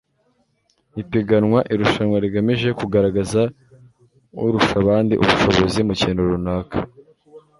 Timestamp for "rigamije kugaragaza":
2.25-3.41